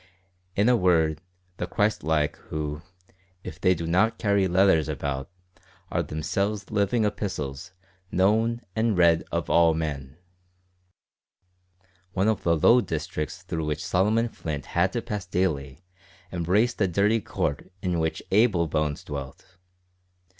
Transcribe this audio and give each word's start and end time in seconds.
in 0.55 0.67
a 0.67 0.75
word, 0.75 1.21
the 1.57 1.67
Christ 1.67 2.03
like, 2.03 2.35
who, 2.49 2.81
if 3.43 3.61
they 3.61 3.75
do 3.75 3.85
not 3.85 4.17
carry 4.17 4.47
letters 4.47 4.89
about, 4.89 5.29
are 5.91 6.01
themselves 6.01 6.71
living 6.71 7.05
epistles 7.05 7.71
"known 8.11 8.63
and 8.75 8.97
read 8.97 9.23
of 9.31 9.47
all 9.47 9.75
men?" 9.75 10.17
One 12.13 12.27
of 12.27 12.41
the 12.41 12.57
low 12.57 12.81
districts 12.81 13.43
through 13.43 13.65
which 13.65 13.85
Solomon 13.85 14.29
Flint 14.29 14.65
had 14.73 14.91
to 14.93 15.03
pass 15.03 15.27
daily 15.27 15.83
embraced 16.31 16.79
the 16.79 16.87
dirty 16.87 17.19
court 17.21 17.69
in 17.83 17.99
which 17.99 18.23
Abel 18.31 18.65
Bones 18.65 19.03
dwelt. 19.03 19.57